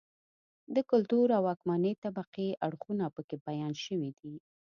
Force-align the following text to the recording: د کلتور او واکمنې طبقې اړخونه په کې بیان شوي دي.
د 0.75 0.77
کلتور 0.91 1.27
او 1.37 1.41
واکمنې 1.47 1.91
طبقې 2.03 2.47
اړخونه 2.67 3.05
په 3.15 3.21
کې 3.27 3.35
بیان 3.45 3.73
شوي 3.85 4.11
دي. 4.19 4.35